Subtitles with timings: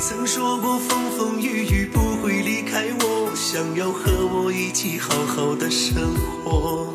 [0.00, 6.90] 曾说过风风雨雨不会离开我想要和我一起好好的生活。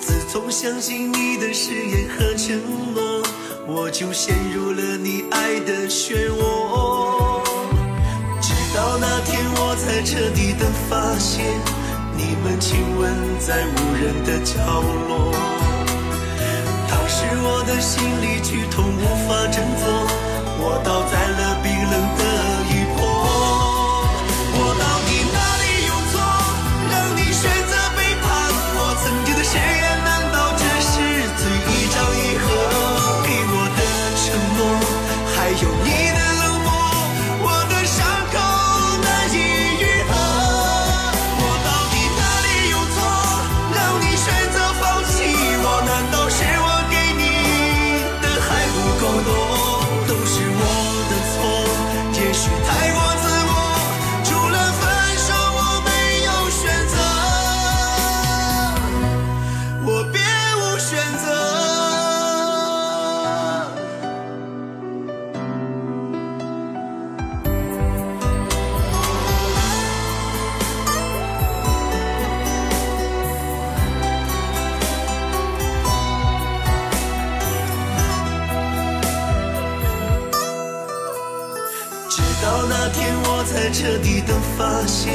[0.00, 2.56] 自从相信你的誓言和承
[2.94, 3.20] 诺
[3.66, 7.42] 我就陷入了你爱的漩涡。
[8.40, 11.44] 直到那天我才彻底的发现
[12.16, 15.32] 你们亲吻在无人的角落。
[16.88, 18.84] 当时我的心里剧痛
[82.14, 85.14] 直到那天我才彻底的发现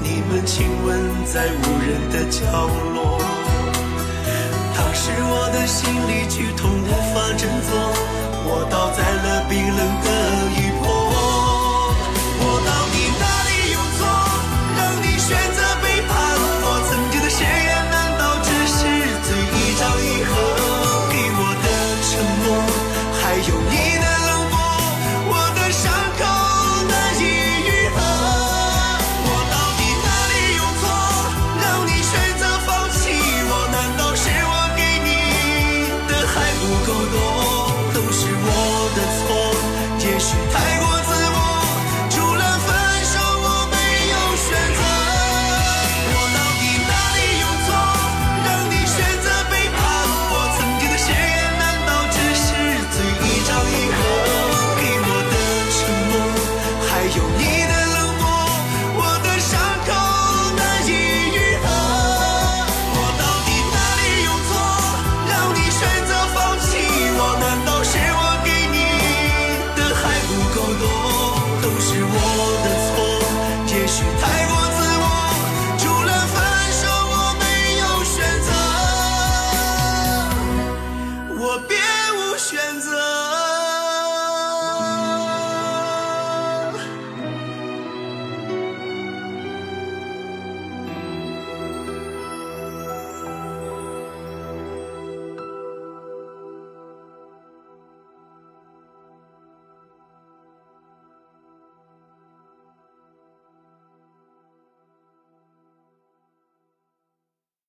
[0.00, 3.18] 你们亲吻在无人的角落。
[4.76, 7.74] 当时我的心里剧痛无法振作
[8.46, 9.39] 我倒在了